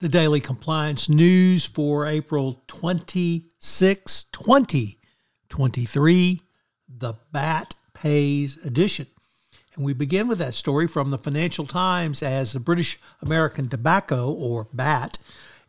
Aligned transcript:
The 0.00 0.08
daily 0.08 0.40
compliance 0.40 1.08
news 1.08 1.64
for 1.64 2.06
April 2.06 2.62
26, 2.68 4.24
2023, 4.24 6.42
the 6.88 7.14
BAT 7.32 7.74
Pays 7.94 8.58
edition. 8.64 9.08
And 9.74 9.84
we 9.84 9.92
begin 9.92 10.28
with 10.28 10.38
that 10.38 10.54
story 10.54 10.86
from 10.86 11.10
the 11.10 11.18
Financial 11.18 11.66
Times 11.66 12.22
as 12.22 12.52
the 12.52 12.60
British 12.60 13.00
American 13.20 13.68
Tobacco, 13.68 14.30
or 14.30 14.68
BAT, 14.72 15.18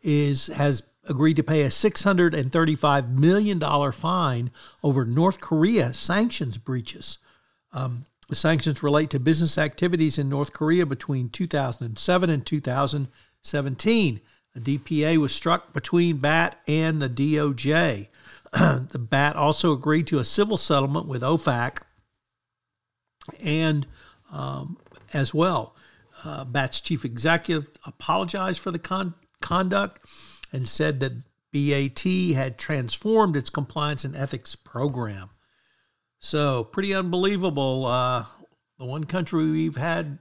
is 0.02 0.46
has 0.48 0.84
agreed 1.08 1.34
to 1.34 1.42
pay 1.42 1.62
a 1.62 1.68
$635 1.68 3.10
million 3.10 3.92
fine 3.92 4.50
over 4.84 5.04
North 5.04 5.40
Korea 5.40 5.92
sanctions 5.92 6.56
breaches. 6.56 7.18
Um, 7.72 8.04
the 8.28 8.36
sanctions 8.36 8.82
relate 8.82 9.10
to 9.10 9.18
business 9.18 9.58
activities 9.58 10.18
in 10.18 10.28
North 10.28 10.52
Korea 10.52 10.86
between 10.86 11.30
2007 11.30 12.30
and 12.30 12.46
2000. 12.46 13.08
17. 13.42 14.20
The 14.54 14.78
DPA 14.78 15.16
was 15.18 15.34
struck 15.34 15.72
between 15.72 16.16
BAT 16.16 16.58
and 16.66 17.00
the 17.00 17.08
DOJ. 17.08 18.08
the 18.52 18.98
BAT 18.98 19.36
also 19.36 19.72
agreed 19.72 20.06
to 20.08 20.18
a 20.18 20.24
civil 20.24 20.56
settlement 20.56 21.06
with 21.06 21.22
OFAC 21.22 21.78
and 23.40 23.86
um, 24.32 24.76
as 25.12 25.32
well. 25.32 25.74
Uh, 26.24 26.44
BAT's 26.44 26.80
chief 26.80 27.04
executive 27.04 27.68
apologized 27.86 28.60
for 28.60 28.70
the 28.70 28.78
con- 28.78 29.14
conduct 29.40 30.04
and 30.52 30.68
said 30.68 31.00
that 31.00 31.12
BAT 31.52 32.34
had 32.36 32.58
transformed 32.58 33.36
its 33.36 33.50
compliance 33.50 34.04
and 34.04 34.14
ethics 34.14 34.54
program. 34.54 35.30
So, 36.18 36.64
pretty 36.64 36.94
unbelievable. 36.94 37.86
Uh, 37.86 38.26
the 38.78 38.84
one 38.84 39.04
country 39.04 39.50
we've 39.50 39.76
had 39.76 40.18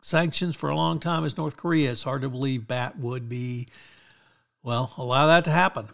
sanctions 0.00 0.56
for 0.56 0.68
a 0.68 0.76
long 0.76 1.00
time 1.00 1.24
as 1.24 1.36
North 1.36 1.56
Korea, 1.56 1.92
it's 1.92 2.02
hard 2.02 2.22
to 2.22 2.28
believe 2.28 2.68
BAT 2.68 2.98
would 2.98 3.28
be, 3.28 3.68
well, 4.62 4.92
allow 4.96 5.26
that 5.26 5.44
to 5.44 5.50
happen. 5.50 5.86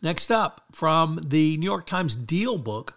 Next 0.00 0.32
up, 0.32 0.64
from 0.72 1.20
the 1.22 1.56
New 1.56 1.66
York 1.66 1.86
Times 1.86 2.16
DealBook, 2.16 2.90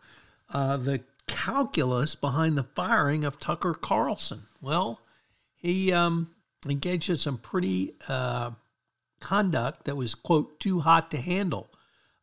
uh, 0.51 0.77
the 0.77 1.01
calculus 1.27 2.15
behind 2.15 2.57
the 2.57 2.63
firing 2.63 3.23
of 3.23 3.39
Tucker 3.39 3.73
Carlson. 3.73 4.43
Well, 4.61 4.99
he 5.55 5.91
um, 5.91 6.31
engaged 6.67 7.09
in 7.09 7.17
some 7.17 7.37
pretty 7.37 7.93
uh, 8.07 8.51
conduct 9.19 9.85
that 9.85 9.95
was, 9.95 10.15
quote, 10.15 10.59
too 10.59 10.79
hot 10.79 11.11
to 11.11 11.17
handle. 11.17 11.69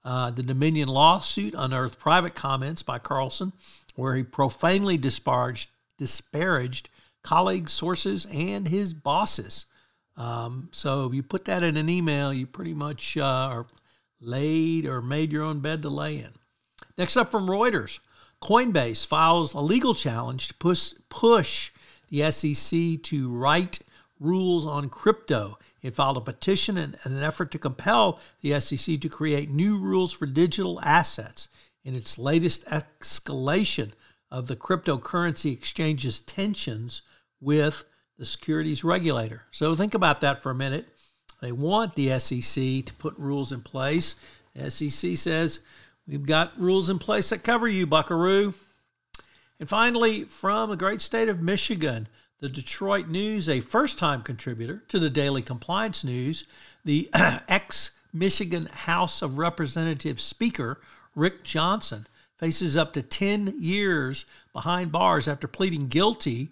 Uh, 0.04 0.32
the 0.32 0.42
Dominion 0.42 0.88
lawsuit 0.88 1.54
unearthed 1.56 1.98
private 1.98 2.34
comments 2.34 2.82
by 2.82 2.98
Carlson 2.98 3.52
where 3.94 4.16
he 4.16 4.22
profanely 4.22 4.96
disparaged, 4.96 5.70
disparaged 5.98 6.88
colleagues, 7.22 7.72
sources, 7.72 8.26
and 8.26 8.68
his 8.68 8.94
bosses. 8.94 9.66
Um, 10.16 10.68
so 10.72 11.06
if 11.06 11.14
you 11.14 11.22
put 11.22 11.44
that 11.46 11.62
in 11.62 11.76
an 11.76 11.88
email, 11.88 12.32
you 12.32 12.46
pretty 12.46 12.74
much 12.74 13.16
uh, 13.16 13.24
are 13.24 13.66
laid 14.20 14.86
or 14.86 15.00
made 15.00 15.32
your 15.32 15.42
own 15.42 15.60
bed 15.60 15.82
to 15.82 15.88
lay 15.88 16.16
in. 16.16 16.30
Next 16.98 17.16
up 17.16 17.30
from 17.30 17.46
Reuters, 17.46 18.00
Coinbase 18.42 19.06
files 19.06 19.54
a 19.54 19.60
legal 19.60 19.94
challenge 19.94 20.48
to 20.48 20.54
push, 20.54 20.94
push 21.08 21.70
the 22.10 22.30
SEC 22.30 23.02
to 23.04 23.30
write 23.30 23.78
rules 24.20 24.66
on 24.66 24.88
crypto. 24.88 25.58
It 25.80 25.96
filed 25.96 26.16
a 26.16 26.20
petition 26.20 26.76
in 26.76 26.96
an 27.04 27.22
effort 27.22 27.50
to 27.52 27.58
compel 27.58 28.20
the 28.40 28.58
SEC 28.60 29.00
to 29.00 29.08
create 29.08 29.50
new 29.50 29.78
rules 29.78 30.12
for 30.12 30.26
digital 30.26 30.80
assets. 30.82 31.48
In 31.84 31.96
its 31.96 32.18
latest 32.18 32.64
escalation 32.66 33.92
of 34.30 34.46
the 34.46 34.56
cryptocurrency 34.56 35.52
exchange's 35.52 36.20
tensions 36.20 37.02
with 37.42 37.84
the 38.16 38.24
securities 38.24 38.84
regulator. 38.84 39.42
So 39.50 39.74
think 39.74 39.94
about 39.94 40.20
that 40.22 40.42
for 40.42 40.50
a 40.50 40.54
minute. 40.54 40.86
They 41.42 41.52
want 41.52 41.96
the 41.96 42.18
SEC 42.20 42.86
to 42.86 42.94
put 42.98 43.18
rules 43.18 43.52
in 43.52 43.60
place. 43.60 44.14
The 44.54 44.70
SEC 44.70 45.16
says, 45.16 45.60
We've 46.06 46.26
got 46.26 46.58
rules 46.58 46.88
in 46.88 46.98
place 46.98 47.30
that 47.30 47.44
cover 47.44 47.68
you, 47.68 47.86
buckaroo. 47.86 48.54
And 49.60 49.68
finally, 49.68 50.24
from 50.24 50.70
the 50.70 50.76
great 50.76 51.00
state 51.00 51.28
of 51.28 51.40
Michigan, 51.40 52.08
the 52.40 52.48
Detroit 52.48 53.08
News, 53.08 53.48
a 53.48 53.60
first 53.60 53.98
time 53.98 54.22
contributor 54.22 54.82
to 54.88 54.98
the 54.98 55.10
Daily 55.10 55.42
Compliance 55.42 56.02
News, 56.02 56.44
the 56.84 57.08
ex 57.14 57.92
Michigan 58.12 58.66
House 58.66 59.22
of 59.22 59.38
Representatives 59.38 60.24
Speaker, 60.24 60.80
Rick 61.14 61.44
Johnson, 61.44 62.06
faces 62.36 62.76
up 62.76 62.92
to 62.92 63.02
10 63.02 63.54
years 63.58 64.26
behind 64.52 64.90
bars 64.90 65.28
after 65.28 65.46
pleading 65.46 65.86
guilty 65.86 66.50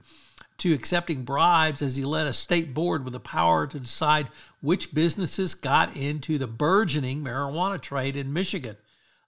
to 0.60 0.74
accepting 0.74 1.24
bribes 1.24 1.82
as 1.82 1.96
he 1.96 2.04
led 2.04 2.26
a 2.26 2.32
state 2.32 2.72
board 2.74 3.02
with 3.02 3.12
the 3.12 3.20
power 3.20 3.66
to 3.66 3.80
decide 3.80 4.28
which 4.60 4.94
businesses 4.94 5.54
got 5.54 5.96
into 5.96 6.38
the 6.38 6.46
burgeoning 6.46 7.24
marijuana 7.24 7.80
trade 7.80 8.14
in 8.14 8.32
Michigan. 8.32 8.76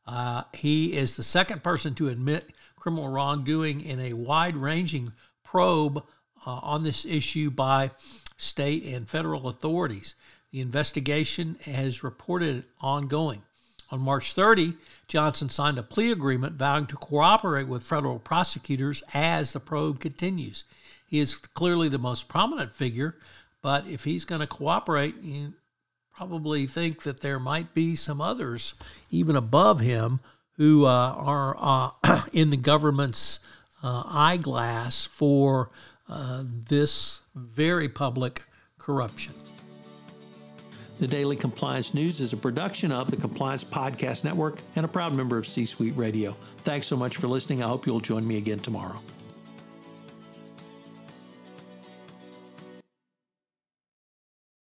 Uh, 0.07 0.43
he 0.53 0.97
is 0.97 1.17
the 1.17 1.23
second 1.23 1.63
person 1.63 1.95
to 1.95 2.09
admit 2.09 2.53
criminal 2.77 3.09
wrongdoing 3.09 3.81
in 3.81 3.99
a 4.01 4.13
wide 4.13 4.57
ranging 4.57 5.13
probe 5.43 6.05
uh, 6.47 6.51
on 6.51 6.83
this 6.83 7.07
issue 7.07 7.51
by 7.51 7.91
state 8.37 8.87
and 8.87 9.09
federal 9.09 9.49
authorities. 9.49 10.15
The 10.51 10.61
investigation 10.61 11.57
has 11.65 12.05
reported 12.05 12.65
ongoing. 12.81 13.43
On 13.91 14.01
March 14.01 14.33
30, 14.35 14.75
Johnson 15.07 15.49
signed 15.49 15.79
a 15.79 15.83
plea 15.83 16.13
agreement 16.13 16.55
vowing 16.57 16.87
to 16.87 16.97
cooperate 16.97 17.69
with 17.69 17.85
federal 17.85 18.19
prosecutors 18.19 19.03
as 19.15 19.53
the 19.53 19.61
probe 19.61 20.01
continues. 20.01 20.65
He 21.13 21.21
is 21.21 21.37
clearly 21.37 21.91
the 21.91 21.99
most 21.99 22.27
prominent 22.27 22.73
figure, 22.73 23.17
but 23.61 23.87
if 23.87 24.05
he's 24.05 24.25
going 24.25 24.41
to 24.41 24.47
cooperate, 24.47 25.23
you 25.23 25.53
probably 26.17 26.67
think 26.67 27.03
that 27.03 27.21
there 27.21 27.39
might 27.39 27.75
be 27.75 27.95
some 27.95 28.19
others 28.19 28.73
even 29.11 29.37
above 29.37 29.81
him 29.81 30.21
who 30.57 30.87
uh, 30.87 30.89
are 30.89 31.55
uh, 32.03 32.23
in 32.33 32.49
the 32.49 32.57
government's 32.57 33.41
uh, 33.83 34.05
eyeglass 34.07 35.05
for 35.05 35.69
uh, 36.09 36.45
this 36.47 37.21
very 37.35 37.91
public 37.91 38.45
corruption. 38.79 39.35
The 40.99 41.09
Daily 41.09 41.37
Compliance 41.37 41.93
News 41.93 42.21
is 42.21 42.33
a 42.33 42.39
production 42.39 42.91
of 42.91 43.11
the 43.11 43.19
Compliance 43.19 43.65
Podcast 43.65 44.25
Network 44.25 44.61
and 44.77 44.87
a 44.87 44.89
proud 44.89 45.13
member 45.13 45.37
of 45.37 45.47
C 45.47 45.67
Suite 45.67 45.95
Radio. 45.95 46.35
Thanks 46.65 46.87
so 46.87 46.97
much 46.97 47.19
for 47.19 47.27
listening. 47.27 47.63
I 47.63 47.69
hope 47.69 47.85
you'll 47.85 48.01
join 48.01 48.27
me 48.27 48.39
again 48.39 48.61
tomorrow. 48.61 48.99